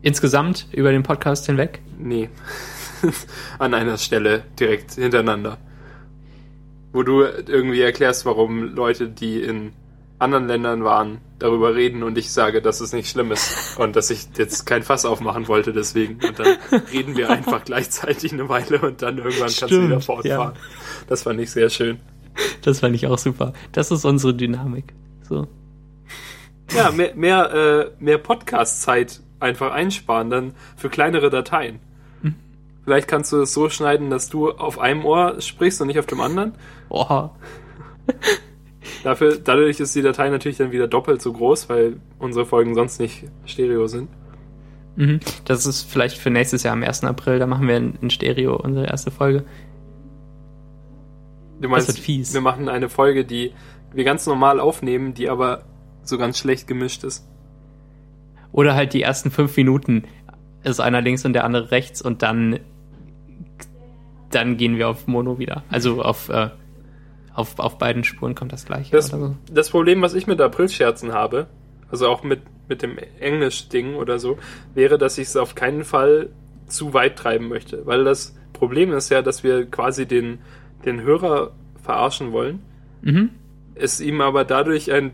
Insgesamt 0.01 0.67
über 0.71 0.91
den 0.91 1.03
Podcast 1.03 1.45
hinweg? 1.45 1.81
Nee. 1.99 2.29
An 3.59 3.73
einer 3.73 3.97
Stelle 3.97 4.43
direkt 4.57 4.93
hintereinander 4.93 5.57
wo 6.93 7.03
du 7.03 7.21
irgendwie 7.21 7.81
erklärst, 7.81 8.25
warum 8.25 8.75
Leute, 8.75 9.07
die 9.07 9.41
in 9.41 9.73
anderen 10.19 10.47
Ländern 10.47 10.83
waren, 10.83 11.19
darüber 11.39 11.73
reden 11.73 12.03
und 12.03 12.17
ich 12.17 12.31
sage, 12.31 12.61
dass 12.61 12.79
es 12.79 12.93
nicht 12.93 13.09
schlimm 13.09 13.31
ist 13.31 13.75
und 13.79 13.95
dass 13.95 14.11
ich 14.11 14.27
jetzt 14.37 14.65
kein 14.65 14.83
Fass 14.83 15.05
aufmachen 15.05 15.47
wollte 15.47 15.73
deswegen. 15.73 16.19
Und 16.25 16.37
dann 16.37 16.57
reden 16.93 17.17
wir 17.17 17.29
einfach 17.29 17.63
gleichzeitig 17.65 18.31
eine 18.31 18.47
Weile 18.47 18.79
und 18.81 19.01
dann 19.01 19.17
irgendwann 19.17 19.49
Stimmt, 19.49 19.71
kannst 19.71 19.71
du 19.71 19.85
wieder 19.87 20.01
fortfahren. 20.01 20.53
Ja. 20.55 20.61
Das 21.07 21.23
fand 21.23 21.39
ich 21.39 21.49
sehr 21.51 21.69
schön. 21.69 21.99
Das 22.61 22.79
fand 22.79 22.95
ich 22.95 23.07
auch 23.07 23.17
super. 23.17 23.53
Das 23.71 23.91
ist 23.91 24.05
unsere 24.05 24.33
Dynamik. 24.33 24.93
So. 25.27 25.47
Ja, 26.73 26.91
mehr, 26.91 27.15
mehr, 27.15 27.53
äh, 27.99 28.03
mehr 28.03 28.17
Podcast-Zeit 28.17 29.21
einfach 29.39 29.71
einsparen, 29.71 30.29
dann 30.29 30.53
für 30.77 30.89
kleinere 30.89 31.29
Dateien. 31.29 31.79
Vielleicht 32.83 33.07
kannst 33.07 33.31
du 33.31 33.41
es 33.41 33.53
so 33.53 33.69
schneiden, 33.69 34.09
dass 34.09 34.29
du 34.29 34.51
auf 34.51 34.79
einem 34.79 35.05
Ohr 35.05 35.39
sprichst 35.39 35.81
und 35.81 35.87
nicht 35.87 35.99
auf 35.99 36.07
dem 36.07 36.19
anderen. 36.19 36.53
Oha. 36.89 37.35
Dafür, 39.03 39.37
dadurch 39.37 39.79
ist 39.79 39.95
die 39.95 40.01
Datei 40.01 40.29
natürlich 40.29 40.57
dann 40.57 40.71
wieder 40.71 40.87
doppelt 40.87 41.21
so 41.21 41.33
groß, 41.33 41.69
weil 41.69 41.97
unsere 42.19 42.45
Folgen 42.45 42.75
sonst 42.75 42.99
nicht 42.99 43.25
Stereo 43.45 43.87
sind. 43.87 44.09
Mhm. 44.95 45.19
Das 45.45 45.65
ist 45.65 45.83
vielleicht 45.83 46.17
für 46.17 46.29
nächstes 46.29 46.63
Jahr 46.63 46.73
am 46.73 46.83
1. 46.83 47.03
April, 47.03 47.39
da 47.39 47.47
machen 47.47 47.67
wir 47.67 47.77
in 47.77 48.09
Stereo 48.09 48.55
unsere 48.55 48.87
erste 48.87 49.11
Folge. 49.11 49.45
Du 51.61 51.69
meinst, 51.69 51.87
das 51.87 51.95
wird 51.95 52.05
fies. 52.05 52.33
wir 52.33 52.41
machen 52.41 52.69
eine 52.69 52.89
Folge, 52.89 53.23
die 53.23 53.53
wir 53.93 54.03
ganz 54.03 54.25
normal 54.25 54.59
aufnehmen, 54.59 55.13
die 55.13 55.29
aber 55.29 55.63
so 56.03 56.17
ganz 56.17 56.37
schlecht 56.37 56.67
gemischt 56.67 57.03
ist. 57.03 57.27
Oder 58.51 58.73
halt 58.75 58.93
die 58.93 59.01
ersten 59.01 59.31
fünf 59.31 59.55
Minuten 59.55 60.03
ist 60.63 60.79
einer 60.79 61.01
links 61.01 61.25
und 61.25 61.33
der 61.33 61.43
andere 61.45 61.71
rechts 61.71 62.01
und 62.01 62.21
dann 62.21 62.59
dann 64.31 64.57
gehen 64.57 64.77
wir 64.77 64.89
auf 64.89 65.07
Mono 65.07 65.39
wieder. 65.39 65.63
Also 65.69 66.01
auf, 66.01 66.29
äh, 66.29 66.49
auf, 67.33 67.59
auf 67.59 67.77
beiden 67.77 68.03
Spuren 68.03 68.35
kommt 68.35 68.51
das 68.51 68.65
gleiche. 68.65 68.91
Das, 68.91 69.07
so. 69.07 69.35
das 69.51 69.69
Problem, 69.69 70.01
was 70.01 70.13
ich 70.13 70.27
mit 70.27 70.41
Aprilscherzen 70.41 71.13
habe, 71.13 71.47
also 71.89 72.07
auch 72.07 72.23
mit, 72.23 72.41
mit 72.67 72.81
dem 72.81 72.97
Englisch-Ding 73.19 73.95
oder 73.95 74.19
so, 74.19 74.37
wäre, 74.73 74.97
dass 74.97 75.17
ich 75.17 75.27
es 75.27 75.37
auf 75.37 75.55
keinen 75.55 75.83
Fall 75.83 76.29
zu 76.67 76.93
weit 76.93 77.17
treiben 77.17 77.47
möchte. 77.47 77.85
Weil 77.85 78.03
das 78.03 78.35
Problem 78.53 78.93
ist 78.93 79.09
ja, 79.09 79.21
dass 79.21 79.43
wir 79.43 79.65
quasi 79.65 80.05
den, 80.05 80.39
den 80.85 81.01
Hörer 81.01 81.51
verarschen 81.81 82.31
wollen. 82.31 82.59
Mhm. 83.01 83.31
Es 83.75 83.99
ihm 83.99 84.21
aber 84.21 84.45
dadurch 84.45 84.91
ein, 84.91 85.11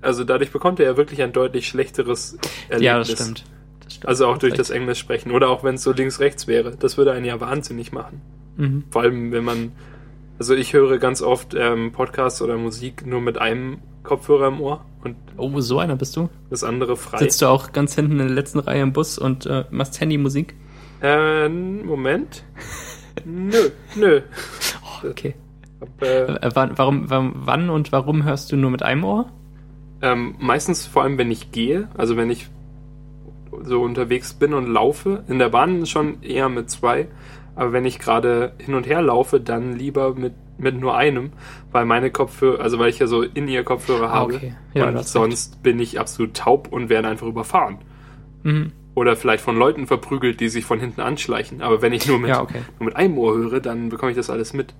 also 0.00 0.24
dadurch 0.24 0.50
bekommt 0.50 0.80
er 0.80 0.86
ja 0.86 0.96
wirklich 0.96 1.22
ein 1.22 1.32
deutlich 1.32 1.68
schlechteres 1.68 2.38
Erlebnis. 2.68 2.82
Ja, 2.84 2.98
das 2.98 3.10
stimmt. 3.10 3.44
Das 3.82 3.94
stimmt. 3.94 4.08
Also 4.08 4.26
auch 4.26 4.38
durch 4.38 4.54
das 4.54 4.70
Englisch 4.70 4.98
sprechen. 4.98 5.30
Oder 5.30 5.48
auch 5.48 5.64
wenn 5.64 5.74
es 5.74 5.82
so 5.82 5.92
links-rechts 5.92 6.46
wäre. 6.46 6.76
Das 6.76 6.96
würde 6.96 7.12
einen 7.12 7.24
ja 7.26 7.40
wahnsinnig 7.40 7.92
machen. 7.92 8.20
Mhm. 8.56 8.84
Vor 8.90 9.02
allem, 9.02 9.32
wenn 9.32 9.44
man, 9.44 9.72
also 10.38 10.54
ich 10.54 10.72
höre 10.72 10.98
ganz 10.98 11.22
oft 11.22 11.54
ähm, 11.54 11.92
Podcasts 11.92 12.42
oder 12.42 12.56
Musik 12.56 13.06
nur 13.06 13.20
mit 13.20 13.38
einem 13.38 13.78
Kopfhörer 14.02 14.48
im 14.48 14.60
Ohr. 14.60 14.84
Und 15.02 15.16
oh, 15.36 15.60
so 15.60 15.78
einer 15.78 15.96
bist 15.96 16.16
du? 16.16 16.28
Das 16.50 16.64
andere 16.64 16.96
frei. 16.96 17.18
Sitzt 17.18 17.42
du 17.42 17.46
auch 17.46 17.72
ganz 17.72 17.94
hinten 17.94 18.12
in 18.12 18.18
der 18.18 18.30
letzten 18.30 18.58
Reihe 18.58 18.82
im 18.82 18.92
Bus 18.92 19.18
und 19.18 19.46
äh, 19.46 19.64
machst 19.70 20.00
Handymusik? 20.00 20.54
Äh, 21.02 21.48
Moment. 21.48 22.44
nö, 23.24 23.70
nö. 23.96 24.20
Oh, 24.82 25.08
okay. 25.08 25.34
Hab, 25.80 26.02
äh, 26.02 26.24
äh 26.24 26.50
warum, 26.54 27.10
warum, 27.10 27.32
wann 27.36 27.68
und 27.68 27.92
warum 27.92 28.24
hörst 28.24 28.52
du 28.52 28.56
nur 28.56 28.70
mit 28.70 28.82
einem 28.82 29.04
Ohr? 29.04 29.30
Ähm, 30.00 30.34
meistens 30.38 30.86
vor 30.86 31.02
allem, 31.02 31.18
wenn 31.18 31.30
ich 31.30 31.50
gehe, 31.50 31.88
also 31.96 32.16
wenn 32.16 32.30
ich 32.30 32.48
so 33.62 33.82
unterwegs 33.82 34.34
bin 34.34 34.54
und 34.54 34.66
laufe. 34.66 35.24
In 35.28 35.38
der 35.38 35.48
Bahn 35.48 35.86
schon 35.86 36.22
eher 36.22 36.48
mit 36.48 36.70
zwei. 36.70 37.08
Aber 37.56 37.72
wenn 37.72 37.84
ich 37.84 37.98
gerade 37.98 38.52
hin 38.58 38.74
und 38.74 38.86
her 38.86 39.02
laufe, 39.02 39.40
dann 39.40 39.76
lieber 39.76 40.14
mit, 40.14 40.34
mit 40.58 40.78
nur 40.78 40.96
einem, 40.96 41.32
weil 41.70 41.84
meine 41.84 42.10
Kopfhörer, 42.10 42.60
also 42.60 42.78
weil 42.78 42.88
ich 42.88 42.98
ja 42.98 43.06
so 43.06 43.22
in 43.22 43.48
ihr 43.48 43.64
Kopfhörer 43.64 44.08
ah, 44.08 44.14
habe. 44.14 44.34
Okay. 44.34 44.54
Ja, 44.74 44.88
und 44.88 45.06
sonst 45.06 45.62
bin 45.62 45.78
ich 45.78 46.00
absolut 46.00 46.34
taub 46.34 46.68
und 46.72 46.88
werde 46.88 47.08
einfach 47.08 47.26
überfahren. 47.26 47.78
Mhm. 48.42 48.72
Oder 48.94 49.16
vielleicht 49.16 49.42
von 49.42 49.56
Leuten 49.56 49.86
verprügelt, 49.86 50.40
die 50.40 50.48
sich 50.48 50.64
von 50.64 50.78
hinten 50.78 51.00
anschleichen. 51.00 51.62
Aber 51.62 51.82
wenn 51.82 51.92
ich 51.92 52.06
nur 52.06 52.18
mit, 52.18 52.30
ja, 52.30 52.42
okay. 52.42 52.62
nur 52.78 52.86
mit 52.86 52.96
einem 52.96 53.18
Ohr 53.18 53.34
höre, 53.34 53.60
dann 53.60 53.88
bekomme 53.88 54.12
ich 54.12 54.16
das 54.16 54.30
alles 54.30 54.52
mit. 54.52 54.74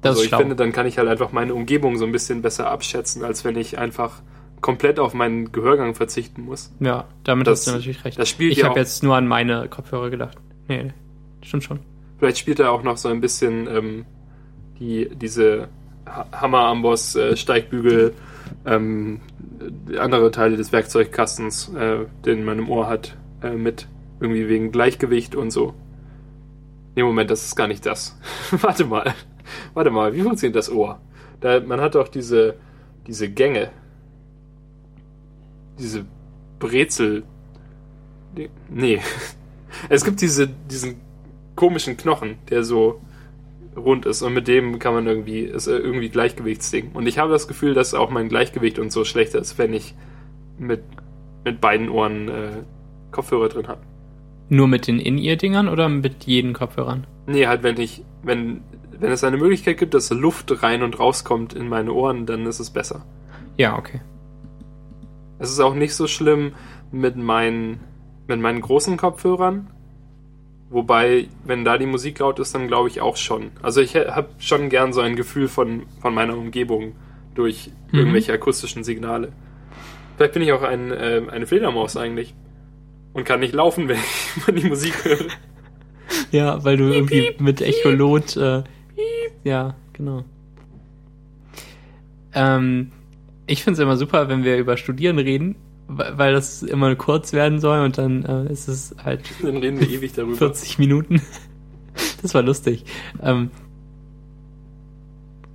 Das 0.00 0.10
also 0.10 0.22
ich 0.22 0.28
schlau. 0.28 0.38
finde, 0.38 0.56
dann 0.56 0.72
kann 0.72 0.86
ich 0.86 0.98
halt 0.98 1.08
einfach 1.08 1.30
meine 1.30 1.54
Umgebung 1.54 1.96
so 1.96 2.04
ein 2.04 2.10
bisschen 2.10 2.42
besser 2.42 2.68
abschätzen, 2.70 3.24
als 3.24 3.44
wenn 3.44 3.56
ich 3.56 3.78
einfach 3.78 4.22
komplett 4.60 4.98
auf 4.98 5.14
meinen 5.14 5.52
Gehörgang 5.52 5.94
verzichten 5.94 6.42
muss. 6.42 6.72
Ja, 6.80 7.04
damit 7.22 7.46
das, 7.46 7.60
hast 7.60 7.66
du 7.68 7.70
natürlich 7.72 8.04
recht. 8.04 8.18
Das 8.18 8.28
spielt 8.28 8.52
ich 8.52 8.58
ja 8.58 8.68
habe 8.68 8.78
jetzt 8.78 9.02
nur 9.02 9.16
an 9.16 9.28
meine 9.28 9.68
Kopfhörer 9.68 10.10
gedacht. 10.10 10.38
Nee, 10.68 10.92
stimmt 11.42 11.64
schon. 11.64 11.80
Vielleicht 12.18 12.38
spielt 12.38 12.60
er 12.60 12.72
auch 12.72 12.82
noch 12.82 12.96
so 12.96 13.08
ein 13.08 13.20
bisschen 13.20 13.66
ähm, 13.66 14.04
die, 14.78 15.08
diese 15.14 15.68
Hammer-Amboss, 16.06 17.16
äh, 17.16 17.36
Steigbügel, 17.36 18.14
ähm, 18.64 19.20
andere 19.98 20.30
Teile 20.30 20.56
des 20.56 20.72
Werkzeugkastens, 20.72 21.72
äh, 21.74 22.06
den 22.24 22.44
man 22.44 22.58
im 22.58 22.70
Ohr 22.70 22.88
hat, 22.88 23.16
äh, 23.42 23.52
mit. 23.52 23.88
Irgendwie 24.20 24.48
wegen 24.48 24.70
Gleichgewicht 24.70 25.34
und 25.34 25.50
so. 25.50 25.74
Nee, 26.94 27.02
Moment, 27.02 27.30
das 27.30 27.44
ist 27.44 27.56
gar 27.56 27.66
nicht 27.66 27.84
das. 27.86 28.18
Warte 28.50 28.84
mal. 28.84 29.14
Warte 29.74 29.90
mal, 29.90 30.14
wie 30.14 30.22
funktioniert 30.22 30.56
das 30.56 30.70
Ohr? 30.70 31.00
Da, 31.40 31.60
man 31.60 31.80
hat 31.80 31.94
doch 31.94 32.08
diese, 32.08 32.54
diese 33.06 33.28
Gänge. 33.28 33.70
Diese 35.78 36.04
Brezel. 36.58 37.24
Nee. 38.68 39.00
Es 39.88 40.04
gibt 40.04 40.20
diese, 40.20 40.48
diesen 40.70 41.00
komischen 41.54 41.96
Knochen, 41.96 42.36
der 42.50 42.64
so 42.64 43.00
rund 43.76 44.06
ist 44.06 44.22
und 44.22 44.34
mit 44.34 44.48
dem 44.48 44.78
kann 44.78 44.94
man 44.94 45.06
irgendwie, 45.06 45.40
ist 45.40 45.66
irgendwie 45.66 46.10
Gleichgewichtsding. 46.10 46.92
Und 46.92 47.06
ich 47.06 47.18
habe 47.18 47.32
das 47.32 47.48
Gefühl, 47.48 47.74
dass 47.74 47.94
auch 47.94 48.10
mein 48.10 48.28
Gleichgewicht 48.28 48.78
und 48.78 48.92
so 48.92 49.04
schlechter 49.04 49.38
ist, 49.38 49.58
wenn 49.58 49.72
ich 49.72 49.94
mit, 50.58 50.82
mit 51.44 51.60
beiden 51.60 51.88
Ohren 51.88 52.28
äh, 52.28 52.50
Kopfhörer 53.10 53.48
drin 53.48 53.68
habe. 53.68 53.80
Nur 54.48 54.68
mit 54.68 54.86
den 54.86 54.98
In-Ear-Dingern 54.98 55.68
oder 55.68 55.88
mit 55.88 56.24
jeden 56.24 56.52
Kopfhörern? 56.52 57.06
Nee, 57.26 57.46
halt, 57.46 57.62
wenn 57.62 57.80
ich, 57.80 58.04
wenn, 58.22 58.62
wenn 58.98 59.12
es 59.12 59.24
eine 59.24 59.38
Möglichkeit 59.38 59.78
gibt, 59.78 59.94
dass 59.94 60.10
Luft 60.10 60.62
rein 60.62 60.82
und 60.82 60.98
rauskommt 60.98 61.54
in 61.54 61.68
meine 61.68 61.92
Ohren, 61.92 62.26
dann 62.26 62.44
ist 62.46 62.60
es 62.60 62.70
besser. 62.70 63.06
Ja, 63.56 63.78
okay. 63.78 64.00
Es 65.38 65.50
ist 65.50 65.60
auch 65.60 65.74
nicht 65.74 65.94
so 65.94 66.06
schlimm 66.06 66.52
mit 66.90 67.16
meinen, 67.16 67.80
mit 68.28 68.40
meinen 68.40 68.60
großen 68.60 68.96
Kopfhörern. 68.96 69.70
Wobei, 70.72 71.28
wenn 71.44 71.64
da 71.64 71.78
die 71.78 71.86
Musik 71.86 72.18
laut 72.18 72.38
ist, 72.38 72.54
dann 72.54 72.66
glaube 72.66 72.88
ich 72.88 73.00
auch 73.00 73.16
schon. 73.16 73.50
Also 73.62 73.80
ich 73.80 73.94
habe 73.94 74.28
schon 74.38 74.68
gern 74.70 74.92
so 74.92 75.00
ein 75.00 75.16
Gefühl 75.16 75.48
von, 75.48 75.82
von 76.00 76.14
meiner 76.14 76.36
Umgebung 76.36 76.94
durch 77.34 77.70
Mhm. 77.92 77.98
irgendwelche 77.98 78.32
akustischen 78.32 78.84
Signale. 78.84 79.32
Vielleicht 80.16 80.32
bin 80.32 80.42
ich 80.42 80.52
auch 80.52 80.62
ein, 80.62 80.90
äh, 80.90 81.22
eine 81.30 81.46
Fledermaus 81.46 81.96
eigentlich. 81.96 82.34
Und 83.12 83.24
kann 83.24 83.40
nicht 83.40 83.52
laufen, 83.54 83.88
wenn 83.88 83.98
ich 84.56 84.62
die 84.62 84.68
Musik 84.68 85.04
höre. 85.04 85.18
Ja, 86.30 86.62
weil 86.64 86.76
du 86.76 86.84
irgendwie 86.92 87.34
mit 87.38 87.62
Echolot, 87.62 88.36
äh, 88.36 88.62
ja, 89.44 89.74
genau. 89.94 90.24
Ähm, 92.34 92.90
ich 93.46 93.62
finde 93.64 93.74
es 93.74 93.78
immer 93.80 93.96
super, 93.96 94.28
wenn 94.28 94.44
wir 94.44 94.58
über 94.58 94.76
Studieren 94.76 95.18
reden, 95.18 95.56
weil 95.96 96.32
das 96.32 96.62
immer 96.62 96.94
kurz 96.96 97.32
werden 97.32 97.60
soll 97.60 97.80
und 97.80 97.98
dann 97.98 98.24
äh, 98.24 98.52
ist 98.52 98.68
es 98.68 98.94
halt 99.02 99.22
Dann 99.42 99.58
reden 99.58 99.80
wir 99.80 99.88
ewig 99.88 100.12
darüber. 100.12 100.36
40 100.36 100.78
Minuten. 100.78 101.22
Das 102.22 102.32
war 102.32 102.40
lustig. 102.42 102.84
Ähm, 103.22 103.50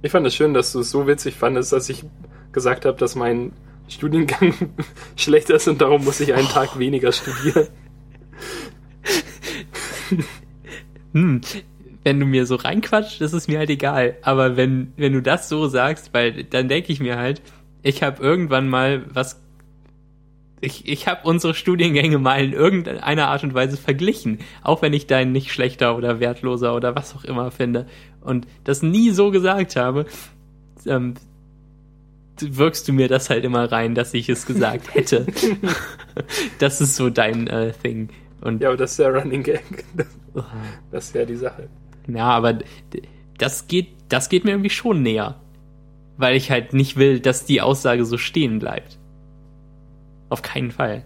Ich 0.04 0.12
fand 0.12 0.28
es 0.28 0.36
schön, 0.36 0.54
dass 0.54 0.72
du 0.72 0.82
es 0.82 0.92
so 0.92 1.08
witzig 1.08 1.34
fandest, 1.34 1.74
dass 1.74 1.90
ich 1.90 2.04
gesagt 2.52 2.86
habe, 2.86 2.98
dass 2.98 3.16
mein 3.16 3.54
Studiengang 3.88 4.54
schlechter 5.16 5.56
ist 5.56 5.68
und 5.68 5.82
darum 5.82 6.04
muss 6.04 6.20
ich 6.20 6.36
einen 6.36 6.48
Tag 6.48 6.78
weniger 6.78 7.12
studieren. 7.12 7.68
hm, 11.14 11.42
wenn 12.04 12.20
du 12.20 12.26
mir 12.26 12.46
so 12.46 12.56
reinquatscht, 12.56 13.22
ist 13.22 13.34
es 13.34 13.48
mir 13.48 13.60
halt 13.60 13.70
egal. 13.70 14.18
Aber 14.22 14.56
wenn, 14.58 14.94
wenn 14.96 15.14
du 15.14 15.22
das 15.22 15.50
so 15.50 15.68
sagst, 15.68 16.14
weil 16.14 16.44
dann 16.44 16.70
denke 16.70 16.92
ich 16.94 17.00
mir 17.00 17.18
halt, 17.18 17.42
ich 17.82 18.04
habe 18.04 18.22
irgendwann 18.22 18.70
mal 18.70 19.04
was. 19.14 19.42
Ich, 20.60 20.88
ich 20.88 21.08
habe 21.08 21.22
unsere 21.24 21.54
Studiengänge 21.54 22.18
mal 22.18 22.44
in 22.44 22.54
irgendeiner 22.54 23.28
Art 23.28 23.44
und 23.44 23.54
Weise 23.54 23.78
verglichen, 23.78 24.40
auch 24.64 24.82
wenn 24.82 24.94
ich 24.94 25.06
deinen 25.06 25.32
nicht 25.32 25.52
schlechter 25.52 25.96
oder 25.96 26.20
wertloser 26.20 26.76
oder 26.76 26.96
was 26.96 27.16
auch 27.16 27.24
immer 27.24 27.52
finde 27.52 27.86
und 28.22 28.48
das 28.64 28.82
nie 28.82 29.12
so 29.12 29.30
gesagt 29.30 29.76
habe, 29.76 30.06
ähm, 30.86 31.14
wirkst 32.40 32.88
du 32.88 32.94
mir 32.94 33.08
das 33.08 33.30
halt 33.30 33.44
immer 33.44 33.72
rein, 33.72 33.96
dass 33.96 34.14
ich 34.14 34.30
es 34.30 34.46
gesagt 34.46 34.94
hätte. 34.94 35.26
das 36.60 36.82
ist 36.82 36.96
so 36.96 37.10
dein 37.10 37.48
äh, 37.48 37.72
Thing. 37.72 38.10
Und 38.42 38.62
Ja, 38.62 38.70
aber 38.70 38.78
das 38.78 38.92
ist 38.92 39.00
der 39.00 39.14
Running 39.14 39.44
Gag. 39.44 39.64
Das 40.92 41.06
ist 41.06 41.16
ja 41.16 41.26
die 41.26 41.36
Sache. 41.36 41.68
Ja, 42.08 42.26
aber 42.26 42.60
das 43.38 43.68
geht, 43.68 43.88
das 44.10 44.30
geht 44.30 44.46
mir 44.46 44.52
irgendwie 44.52 44.70
schon 44.70 45.02
näher. 45.02 45.36
Weil 46.18 46.36
ich 46.36 46.52
halt 46.52 46.74
nicht 46.74 46.98
will, 46.98 47.20
dass 47.20 47.46
die 47.46 47.62
Aussage 47.62 48.06
so 48.06 48.18
stehen 48.18 48.60
bleibt. 48.60 48.97
Auf 50.30 50.42
keinen 50.42 50.72
Fall. 50.72 51.04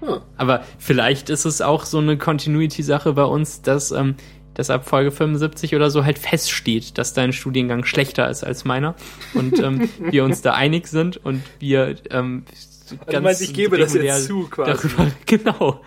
Hm. 0.00 0.20
Aber 0.36 0.62
vielleicht 0.78 1.30
ist 1.30 1.44
es 1.44 1.60
auch 1.60 1.84
so 1.84 1.98
eine 1.98 2.18
Continuity-Sache 2.18 3.12
bei 3.12 3.24
uns, 3.24 3.62
dass, 3.62 3.92
ähm, 3.92 4.16
dass 4.54 4.70
ab 4.70 4.88
Folge 4.88 5.10
75 5.10 5.74
oder 5.74 5.90
so 5.90 6.04
halt 6.04 6.18
feststeht, 6.18 6.98
dass 6.98 7.14
dein 7.14 7.32
Studiengang 7.32 7.84
schlechter 7.84 8.28
ist 8.28 8.44
als 8.44 8.64
meiner. 8.64 8.94
Und 9.34 9.58
ähm, 9.60 9.88
wir 9.98 10.24
uns 10.24 10.42
da 10.42 10.54
einig 10.54 10.86
sind 10.88 11.16
und 11.24 11.42
wir 11.58 11.96
ähm, 12.10 12.44
Also 12.84 12.96
du 13.06 13.20
meinst, 13.20 13.42
ich 13.42 13.54
gebe 13.54 13.78
das 13.78 13.94
jetzt 13.94 14.26
zu 14.26 14.48
quasi. 14.48 14.88
Darüber, 14.88 15.12
genau. 15.26 15.80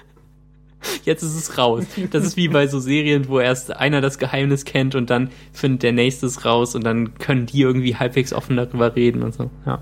Jetzt 1.04 1.24
ist 1.24 1.36
es 1.36 1.58
raus. 1.58 1.84
Das 2.12 2.24
ist 2.24 2.38
wie 2.38 2.48
bei 2.48 2.68
so 2.68 2.80
Serien, 2.80 3.28
wo 3.28 3.40
erst 3.40 3.76
einer 3.76 4.02
das 4.02 4.20
Geheimnis 4.20 4.66
kennt 4.66 4.94
und 4.94 5.10
dann 5.10 5.32
findet 5.52 5.82
der 5.82 5.94
nächste 5.94 6.28
es 6.28 6.46
raus 6.46 6.76
und 6.76 6.84
dann 6.84 7.18
können 7.18 7.48
die 7.48 7.62
irgendwie 7.62 7.96
halbwegs 7.96 8.34
offen 8.34 8.56
darüber 8.56 8.96
reden 8.96 9.24
und 9.24 9.34
so. 9.34 9.50
Ja. 9.66 9.82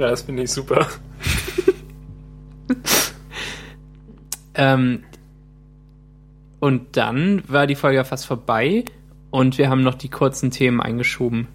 Ja, 0.00 0.08
das 0.08 0.22
finde 0.22 0.42
ich 0.44 0.50
super. 0.50 0.86
Ähm, 4.54 5.04
und 6.58 6.96
dann 6.96 7.42
war 7.48 7.66
die 7.66 7.74
Folge 7.74 8.02
fast 8.04 8.24
vorbei 8.26 8.84
und 9.30 9.58
wir 9.58 9.68
haben 9.68 9.82
noch 9.82 9.94
die 9.94 10.08
kurzen 10.08 10.50
Themen 10.50 10.80
eingeschoben. 10.80 11.48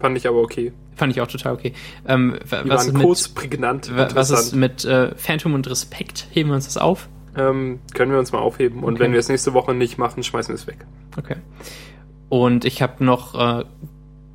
Fand 0.00 0.16
ich 0.16 0.26
aber 0.26 0.38
okay. 0.40 0.72
Fand 0.96 1.12
ich 1.12 1.20
auch 1.20 1.28
total 1.28 1.54
okay. 1.54 1.72
Ähm, 2.06 2.36
Die 2.44 2.50
was, 2.50 2.68
waren 2.68 2.78
ist 2.88 2.92
mit, 2.94 3.02
kurz, 3.02 3.28
prägnant, 3.28 3.96
wa- 3.96 4.08
was 4.12 4.30
ist 4.30 4.54
mit 4.56 4.84
äh, 4.84 5.14
Phantom 5.14 5.54
und 5.54 5.70
Respekt? 5.70 6.26
Heben 6.32 6.50
wir 6.50 6.56
uns 6.56 6.66
das 6.66 6.76
auf? 6.78 7.08
Ähm, 7.36 7.78
können 7.94 8.10
wir 8.10 8.18
uns 8.18 8.32
mal 8.32 8.40
aufheben. 8.40 8.82
Und 8.82 8.94
Okay. 8.94 9.04
wenn 9.04 9.12
wir 9.12 9.20
es 9.20 9.28
nächste 9.28 9.54
Woche 9.54 9.72
nicht 9.72 9.98
machen, 9.98 10.22
schmeißen 10.24 10.52
wir 10.52 10.56
es 10.56 10.66
weg. 10.66 10.84
Okay. 11.16 11.36
Und 12.28 12.64
ich 12.64 12.82
habe 12.82 13.04
noch 13.04 13.60
äh, 13.60 13.64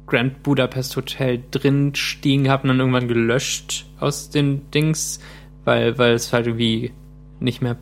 Grand 0.08 0.42
Budapest 0.42 0.96
Hotel 0.96 1.44
drin 1.52 1.94
stehen 1.94 2.46
gehabt 2.46 2.64
und 2.64 2.70
dann 2.70 2.80
irgendwann 2.80 3.08
gelöscht 3.08 3.86
aus 4.00 4.30
den 4.30 4.72
Dings, 4.72 5.20
weil, 5.66 5.98
weil 5.98 6.14
es 6.14 6.32
halt 6.34 6.48
irgendwie 6.48 6.94
nicht 7.40 7.62
mehr 7.62 7.76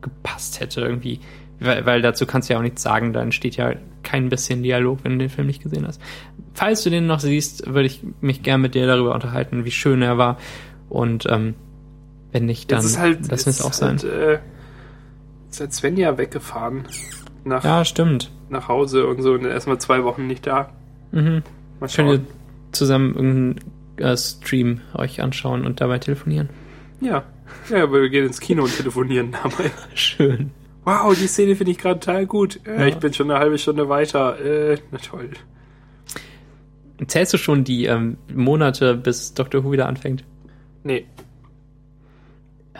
gepasst 0.00 0.60
hätte 0.60 0.80
irgendwie. 0.80 1.20
Weil, 1.58 1.84
weil 1.86 2.02
dazu 2.02 2.26
kannst 2.26 2.48
du 2.48 2.54
ja 2.54 2.58
auch 2.58 2.62
nichts 2.62 2.82
sagen, 2.82 3.12
da 3.12 3.20
entsteht 3.22 3.56
ja 3.56 3.72
kein 4.02 4.28
bisschen 4.28 4.62
Dialog, 4.62 5.00
wenn 5.02 5.12
du 5.12 5.18
den 5.18 5.28
Film 5.28 5.48
nicht 5.48 5.62
gesehen 5.62 5.86
hast. 5.86 6.00
Falls 6.54 6.84
du 6.84 6.90
den 6.90 7.06
noch 7.06 7.20
siehst, 7.20 7.66
würde 7.66 7.86
ich 7.86 8.02
mich 8.20 8.42
gern 8.42 8.60
mit 8.60 8.74
dir 8.74 8.86
darüber 8.86 9.14
unterhalten, 9.14 9.64
wie 9.64 9.70
schön 9.70 10.02
er 10.02 10.18
war. 10.18 10.38
Und 10.88 11.26
ähm, 11.28 11.54
wenn 12.32 12.46
nicht, 12.46 12.70
dann 12.70 12.84
halt, 12.98 13.28
lass 13.28 13.46
es 13.46 13.60
auch 13.62 13.72
sein. 13.72 13.98
Halt, 13.98 14.04
äh, 14.04 14.38
ist 15.50 15.60
halt 15.60 15.72
Svenja 15.72 16.16
weggefahren. 16.16 16.84
Nach, 17.44 17.64
Ja, 17.64 17.84
stimmt. 17.84 18.30
nach 18.50 18.68
Hause 18.68 19.06
und 19.06 19.22
so 19.22 19.32
und 19.32 19.44
erstmal 19.44 19.78
zwei 19.78 20.04
Wochen 20.04 20.26
nicht 20.26 20.46
da. 20.46 20.70
Mhm. 21.12 21.42
Mal 21.80 21.88
Könnt 21.88 22.08
ihr 22.08 22.16
schauen. 22.16 22.26
zusammen 22.72 23.14
irgendeinen 23.14 23.60
äh, 23.98 24.16
Stream 24.16 24.80
euch 24.94 25.20
anschauen 25.22 25.64
und 25.66 25.80
dabei 25.80 25.98
telefonieren. 25.98 26.48
Ja. 27.00 27.24
Ja, 27.70 27.82
aber 27.84 28.02
wir 28.02 28.08
gehen 28.10 28.26
ins 28.26 28.40
Kino 28.40 28.64
und 28.64 28.76
telefonieren 28.76 29.32
dabei. 29.32 29.70
Schön. 29.94 30.50
Wow, 30.84 31.16
die 31.18 31.26
Szene 31.26 31.56
finde 31.56 31.72
ich 31.72 31.78
gerade 31.78 32.00
total 32.00 32.26
gut. 32.26 32.60
Äh, 32.66 32.80
Ja. 32.80 32.86
Ich 32.86 32.96
bin 32.96 33.12
schon 33.12 33.30
eine 33.30 33.40
halbe 33.40 33.58
Stunde 33.58 33.88
weiter. 33.88 34.38
Äh, 34.40 34.78
na 34.90 34.98
toll. 34.98 35.30
Zählst 37.06 37.34
du 37.34 37.38
schon 37.38 37.62
die 37.64 37.84
ähm, 37.86 38.16
Monate, 38.34 38.94
bis 38.94 39.34
Doctor 39.34 39.64
Who 39.64 39.72
wieder 39.72 39.86
anfängt? 39.86 40.24
Nee. 40.82 41.04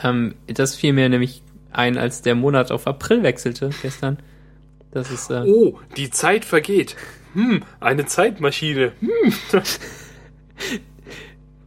Ähm, 0.03 0.35
das 0.47 0.75
fiel 0.75 0.93
mir 0.93 1.09
nämlich 1.09 1.43
ein, 1.71 1.99
als 1.99 2.23
der 2.23 2.35
Monat 2.35 2.71
auf 2.73 2.87
April 2.87 3.23
wechselte 3.23 3.71
gestern. 3.83 4.19
Das 4.91 5.11
ist 5.11 5.31
äh, 5.31 5.43
Oh, 5.47 5.79
die 5.97 6.09
Zeit 6.11 6.45
vergeht. 6.45 6.97
Hm, 7.37 7.62
eine 7.81 8.07
Zeitmaschine. 8.07 8.93
Hm. 9.00 9.33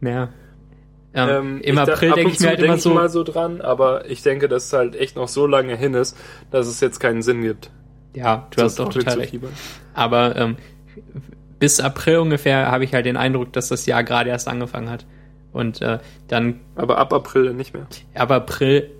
ja. 0.00 0.28
Ähm, 1.14 1.28
Ähm, 1.28 1.60
Im 1.62 1.78
April 1.78 2.10
ab 2.10 2.16
denke 2.16 2.32
ich 2.32 2.40
mir 2.40 2.48
halt 2.48 2.60
immer 2.60 2.76
so, 2.76 2.92
mal 2.92 3.08
so 3.08 3.22
dran, 3.22 3.60
aber 3.60 4.10
ich 4.10 4.22
denke, 4.22 4.48
dass 4.48 4.66
es 4.66 4.72
halt 4.72 4.96
echt 4.96 5.14
noch 5.14 5.28
so 5.28 5.46
lange 5.46 5.76
hin 5.76 5.94
ist, 5.94 6.16
dass 6.50 6.66
es 6.66 6.80
jetzt 6.80 6.98
keinen 6.98 7.22
Sinn 7.22 7.42
gibt. 7.42 7.70
ja, 8.14 8.48
du 8.50 8.62
hast 8.62 8.80
doch 8.80 8.88
total 8.88 9.18
recht. 9.18 9.38
Aber 9.94 10.34
ähm, 10.34 10.56
bis 11.60 11.78
April 11.78 12.18
ungefähr 12.18 12.68
habe 12.68 12.82
ich 12.82 12.92
halt 12.92 13.06
den 13.06 13.16
Eindruck, 13.16 13.52
dass 13.52 13.68
das 13.68 13.86
Jahr 13.86 14.02
gerade 14.02 14.30
erst 14.30 14.48
angefangen 14.48 14.90
hat. 14.90 15.06
Und 15.52 15.82
äh, 15.82 15.98
dann 16.26 16.60
Aber 16.74 16.98
ab 16.98 17.12
April 17.12 17.46
dann 17.46 17.56
nicht 17.56 17.74
mehr. 17.74 17.86
Aber 18.14 18.36
April 18.36 18.90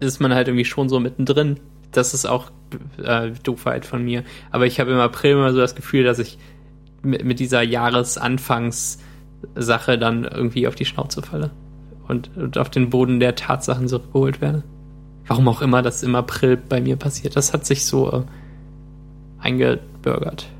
ist 0.00 0.20
man 0.20 0.34
halt 0.34 0.48
irgendwie 0.48 0.64
schon 0.66 0.90
so 0.90 1.00
mittendrin. 1.00 1.60
Das 1.92 2.12
ist 2.12 2.26
auch 2.26 2.50
äh, 3.02 3.30
Doofheit 3.42 3.86
von 3.86 4.04
mir. 4.04 4.22
Aber 4.50 4.66
ich 4.66 4.80
habe 4.80 4.92
im 4.92 4.98
April 4.98 5.32
immer 5.32 5.50
so 5.52 5.58
das 5.58 5.74
Gefühl, 5.74 6.04
dass 6.04 6.18
ich 6.18 6.36
mit, 7.02 7.24
mit 7.24 7.40
dieser 7.40 7.62
Jahresanfangssache 7.62 9.98
dann 9.98 10.24
irgendwie 10.24 10.68
auf 10.68 10.74
die 10.74 10.84
Schnauze 10.84 11.22
falle. 11.22 11.52
Und, 12.06 12.30
und 12.36 12.58
auf 12.58 12.68
den 12.68 12.90
Boden 12.90 13.18
der 13.18 13.34
Tatsachen 13.34 13.88
zurückgeholt 13.88 14.42
werde. 14.42 14.62
Warum 15.26 15.48
auch 15.48 15.62
immer 15.62 15.80
das 15.80 16.02
im 16.02 16.14
April 16.14 16.58
bei 16.58 16.82
mir 16.82 16.96
passiert. 16.96 17.34
Das 17.34 17.54
hat 17.54 17.64
sich 17.64 17.86
so 17.86 18.12
äh, 18.12 18.20
eingebürgert. 19.38 20.50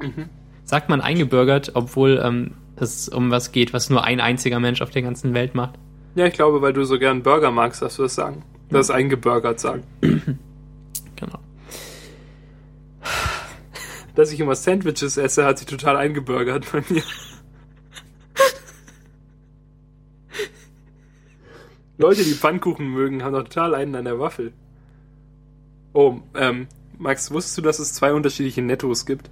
Mhm. 0.00 0.30
Sagt 0.64 0.88
man 0.88 1.02
eingebürgert, 1.02 1.72
obwohl 1.74 2.18
ähm, 2.24 2.52
es 2.76 3.08
um 3.08 3.30
was 3.30 3.52
geht, 3.52 3.72
was 3.72 3.90
nur 3.90 4.04
ein 4.04 4.20
einziger 4.20 4.60
Mensch 4.60 4.82
auf 4.82 4.90
der 4.90 5.02
ganzen 5.02 5.34
Welt 5.34 5.54
macht. 5.54 5.74
Ja, 6.14 6.26
ich 6.26 6.34
glaube, 6.34 6.62
weil 6.62 6.72
du 6.72 6.84
so 6.84 6.98
gern 6.98 7.22
Burger 7.22 7.50
magst, 7.50 7.82
dass 7.82 7.96
du 7.96 8.02
das 8.02 8.14
sagen. 8.14 8.42
Das 8.70 8.90
eingebürgert 8.90 9.60
sagen. 9.60 9.82
dass 14.16 14.32
ich 14.32 14.40
immer 14.40 14.56
Sandwiches 14.56 15.16
esse, 15.16 15.44
hat 15.44 15.58
sich 15.58 15.68
total 15.68 15.96
eingebürgert 15.96 16.72
bei 16.72 16.82
mir. 16.88 17.02
Leute, 21.98 22.24
die 22.24 22.32
Pfannkuchen 22.32 22.88
mögen, 22.88 23.22
haben 23.22 23.34
doch 23.34 23.44
total 23.44 23.74
einen 23.74 23.94
an 23.94 24.04
der 24.04 24.18
Waffel. 24.18 24.52
Oh, 25.92 26.18
ähm, 26.34 26.66
Max, 26.98 27.30
wusstest 27.30 27.58
du, 27.58 27.62
dass 27.62 27.78
es 27.78 27.94
zwei 27.94 28.12
unterschiedliche 28.12 28.62
Nettos 28.62 29.06
gibt? 29.06 29.30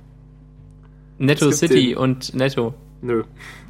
Netto 1.19 1.47
gibt 1.47 1.59
City 1.59 1.95
und 1.95 2.35
Netto. 2.35 2.75
Nö. 3.03 3.25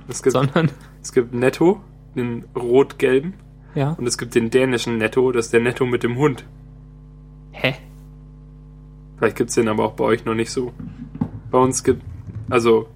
Es 0.09 0.23
gibt, 0.23 0.33
Sondern, 0.33 0.71
es 1.03 1.13
gibt 1.13 1.33
Netto, 1.35 1.81
den 2.15 2.45
rot-gelben, 2.57 3.35
ja. 3.75 3.93
und 3.93 4.07
es 4.07 4.19
gibt 4.19 4.35
den 4.35 4.51
dänischen 4.51 4.99
Netto, 4.99 5.33
das 5.33 5.47
ist 5.47 5.53
der 5.53 5.61
Netto 5.61 5.87
mit 5.87 6.03
dem 6.03 6.17
Hund. 6.17 6.45
Hä? 7.53 7.75
Vielleicht 9.19 9.37
gibt's 9.37 9.55
den 9.55 9.69
aber 9.69 9.85
auch 9.85 9.93
bei 9.93 10.05
euch 10.05 10.25
noch 10.25 10.35
nicht 10.35 10.51
so. 10.51 10.73
Bei 11.51 11.59
uns 11.59 11.85
gibt, 11.85 12.03
also, 12.51 12.89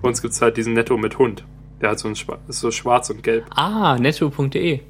bei 0.00 0.08
uns 0.08 0.22
gibt's 0.22 0.40
halt 0.40 0.56
diesen 0.56 0.74
Netto 0.74 0.96
mit 0.96 1.18
Hund. 1.18 1.44
Der 1.80 1.90
hat 1.90 1.98
so 1.98 2.08
ein 2.08 2.16
Schwa 2.16 2.38
ist 2.48 2.60
so 2.60 2.70
schwarz 2.70 3.10
und 3.10 3.22
gelb. 3.22 3.44
Ah, 3.50 3.98
netto.de. 3.98 4.80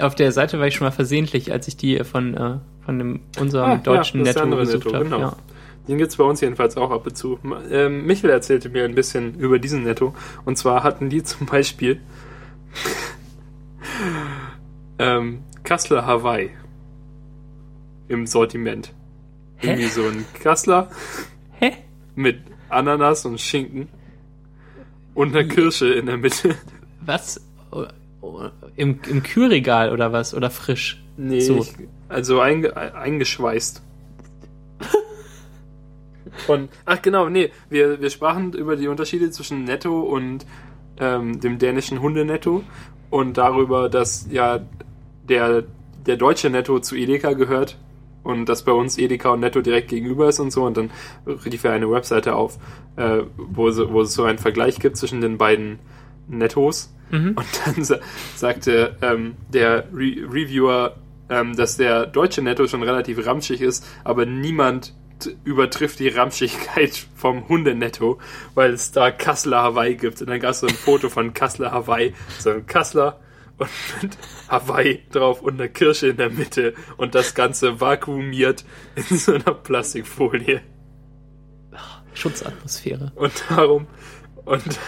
Auf 0.00 0.14
der 0.14 0.32
Seite 0.32 0.58
war 0.58 0.66
ich 0.66 0.74
schon 0.74 0.86
mal 0.86 0.90
versehentlich, 0.90 1.52
als 1.52 1.68
ich 1.68 1.76
die 1.76 2.02
von, 2.04 2.34
äh, 2.34 2.58
von 2.84 2.98
dem, 2.98 3.20
unserem 3.38 3.70
Ah, 3.70 3.74
ja, 3.74 3.78
deutschen 3.78 4.24
der 4.24 4.34
Netto 4.34 4.56
gesucht 4.56 4.84
Netto, 4.86 4.94
habe. 4.94 5.04
genau. 5.04 5.18
Ja. 5.20 5.36
Den 5.88 5.98
gibt's 5.98 6.16
bei 6.16 6.24
uns 6.24 6.40
jedenfalls 6.40 6.76
auch 6.76 6.90
ab 6.90 7.06
und 7.06 7.16
zu. 7.16 7.38
Ähm, 7.70 8.06
Michael 8.06 8.30
erzählte 8.30 8.68
mir 8.68 8.84
ein 8.84 8.94
bisschen 8.94 9.34
über 9.34 9.58
diesen 9.58 9.82
Netto. 9.82 10.14
Und 10.44 10.56
zwar 10.56 10.82
hatten 10.82 11.10
die 11.10 11.22
zum 11.22 11.46
Beispiel 11.46 12.00
ähm, 14.98 15.40
Kassler 15.64 16.06
Hawaii 16.06 16.50
im 18.12 18.26
Sortiment. 18.26 18.92
Hä? 19.56 19.68
Irgendwie 19.68 19.88
so 19.88 20.02
ein 20.02 20.24
Kassler 20.42 20.90
Hä? 21.58 21.72
mit 22.14 22.38
Ananas 22.68 23.24
und 23.26 23.40
Schinken 23.40 23.88
und 25.14 25.34
einer 25.34 25.44
Kirsche 25.48 25.92
in 25.92 26.06
der 26.06 26.16
Mitte. 26.16 26.54
Was? 27.04 27.40
Im, 28.76 29.00
Im 29.08 29.22
Kühlregal 29.22 29.92
oder 29.92 30.12
was? 30.12 30.34
Oder 30.34 30.50
frisch? 30.50 31.02
Nee, 31.16 31.40
So. 31.40 31.58
ich, 31.58 31.74
also 32.08 32.40
einge, 32.40 32.76
eingeschweißt. 32.76 33.82
Von, 36.46 36.68
ach 36.84 37.02
genau, 37.02 37.28
nee, 37.28 37.50
wir, 37.68 38.00
wir 38.00 38.10
sprachen 38.10 38.52
über 38.54 38.76
die 38.76 38.88
Unterschiede 38.88 39.30
zwischen 39.30 39.64
Netto 39.64 40.00
und 40.00 40.46
ähm, 40.98 41.40
dem 41.40 41.58
dänischen 41.58 42.00
Hundenetto 42.00 42.62
und 43.10 43.36
darüber, 43.36 43.88
dass 43.88 44.26
ja 44.30 44.60
der, 45.28 45.64
der 46.06 46.16
deutsche 46.16 46.48
Netto 46.48 46.80
zu 46.80 46.96
Edeka 46.96 47.34
gehört 47.34 47.76
und 48.22 48.48
dass 48.48 48.62
bei 48.64 48.72
uns 48.72 48.98
Edeka 48.98 49.30
und 49.30 49.40
Netto 49.40 49.60
direkt 49.60 49.88
gegenüber 49.88 50.28
ist 50.28 50.40
und 50.40 50.50
so 50.50 50.64
und 50.64 50.76
dann 50.76 50.90
rief 51.26 51.64
er 51.64 51.72
eine 51.72 51.90
Webseite 51.90 52.34
auf, 52.34 52.58
äh, 52.96 53.22
wo, 53.36 53.64
wo 53.92 54.02
es 54.02 54.14
so 54.14 54.24
einen 54.24 54.38
Vergleich 54.38 54.78
gibt 54.78 54.96
zwischen 54.96 55.20
den 55.20 55.38
beiden 55.38 55.78
Nettos 56.28 56.92
Mhm. 57.12 57.36
und 57.36 57.46
dann 57.66 57.84
sa 57.84 57.98
sagte 58.34 58.96
ähm, 59.02 59.34
der 59.52 59.84
Re 59.92 60.16
Reviewer, 60.28 60.96
ähm, 61.28 61.54
dass 61.54 61.76
der 61.76 62.06
deutsche 62.06 62.42
Netto 62.42 62.66
schon 62.66 62.82
relativ 62.82 63.24
ramschig 63.26 63.60
ist, 63.60 63.86
aber 64.02 64.24
niemand 64.26 64.94
übertrifft 65.44 66.00
die 66.00 66.08
Ramschigkeit 66.08 67.06
vom 67.14 67.48
Hundenetto, 67.48 68.18
weil 68.54 68.72
es 68.72 68.90
da 68.92 69.10
Kassler 69.12 69.62
Hawaii 69.62 69.94
gibt. 69.94 70.20
Und 70.20 70.30
dann 70.30 70.40
gab 70.40 70.50
es 70.52 70.60
so 70.60 70.66
ein 70.66 70.74
Foto 70.74 71.10
von 71.10 71.32
Kassler 71.32 71.70
Hawaii, 71.70 72.14
so 72.40 72.50
ein 72.50 72.66
Kassler 72.66 73.20
und 73.58 73.68
mit 74.02 74.18
Hawaii 74.48 75.00
drauf 75.12 75.42
und 75.42 75.60
eine 75.60 75.68
Kirsche 75.68 76.08
in 76.08 76.16
der 76.16 76.30
Mitte 76.30 76.74
und 76.96 77.14
das 77.14 77.34
Ganze 77.34 77.80
vakuumiert 77.80 78.64
in 78.96 79.16
so 79.16 79.34
einer 79.34 79.54
Plastikfolie. 79.54 80.60
Schutzatmosphäre. 82.14 83.12
Und 83.14 83.32
darum, 83.48 83.86
und 84.44 84.62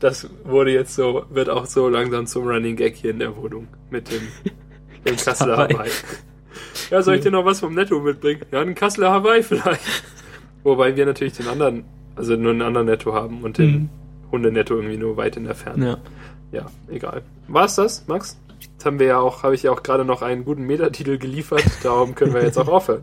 das 0.00 0.28
wurde 0.44 0.72
jetzt 0.72 0.94
so, 0.94 1.24
wird 1.30 1.48
auch 1.48 1.66
so 1.66 1.88
langsam 1.88 2.26
zum 2.26 2.46
Running 2.46 2.76
Gag 2.76 2.96
hier 2.96 3.10
in 3.10 3.18
der 3.20 3.36
Wohnung 3.36 3.68
mit 3.90 4.10
dem, 4.10 4.22
dem 5.06 5.16
Kassler 5.16 5.56
Hawaii. 5.56 5.74
Hawaii. 5.74 5.90
Ja, 6.90 7.02
soll 7.02 7.16
ich 7.16 7.22
dir 7.22 7.30
noch 7.30 7.44
was 7.44 7.60
vom 7.60 7.74
Netto 7.74 8.00
mitbringen? 8.00 8.42
Ja, 8.50 8.60
einen 8.60 8.74
Kassler 8.74 9.10
Hawaii 9.10 9.42
vielleicht. 9.42 9.82
Wobei 10.64 10.96
wir 10.96 11.06
natürlich 11.06 11.34
den 11.34 11.48
anderen, 11.48 11.84
also 12.16 12.36
nur 12.36 12.50
einen 12.50 12.62
anderen 12.62 12.86
Netto 12.86 13.14
haben 13.14 13.42
und 13.42 13.58
den 13.58 13.72
Mhm. 13.72 13.88
Hundenetto 14.30 14.74
irgendwie 14.76 14.96
nur 14.96 15.16
weit 15.18 15.36
in 15.36 15.44
der 15.44 15.54
Ferne. 15.54 15.86
Ja. 15.86 15.98
Ja, 16.52 16.66
egal. 16.88 17.22
War's 17.48 17.74
das, 17.76 18.06
Max? 18.06 18.38
Jetzt 18.60 18.84
haben 18.86 18.98
wir 19.00 19.06
ja 19.06 19.18
auch, 19.18 19.42
habe 19.42 19.54
ich 19.54 19.64
ja 19.64 19.72
auch 19.72 19.82
gerade 19.82 20.04
noch 20.04 20.22
einen 20.22 20.44
guten 20.44 20.62
Metatitel 20.62 21.18
geliefert, 21.18 21.64
darum 21.82 22.14
können 22.14 22.32
wir 22.34 22.42
jetzt 22.42 22.58
auch 22.58 22.68
aufhören. 22.68 23.02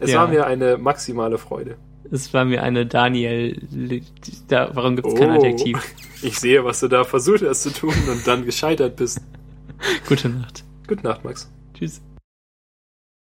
Es 0.00 0.10
Ja. 0.10 0.20
war 0.20 0.28
mir 0.28 0.46
eine 0.46 0.76
maximale 0.78 1.38
Freude. 1.38 1.76
Es 2.10 2.32
war 2.32 2.44
mir 2.46 2.62
eine 2.62 2.86
Daniel. 2.86 3.60
Da, 4.48 4.70
warum 4.74 4.96
gibt 4.96 5.08
es 5.08 5.14
kein 5.14 5.30
Oh. 5.30 5.34
Adjektiv? 5.34 5.78
Ich 6.22 6.38
sehe, 6.40 6.64
was 6.64 6.80
du 6.80 6.88
da 6.88 7.04
versucht 7.04 7.42
hast 7.42 7.62
zu 7.64 7.70
tun 7.72 7.92
und 8.10 8.26
dann 8.26 8.44
gescheitert 8.46 8.96
bist. 8.96 9.20
Gute 10.08 10.30
Nacht. 10.30 10.64
Gute 10.86 11.04
Nacht, 11.04 11.22
Max. 11.24 11.50
Tschüss. 11.74 12.00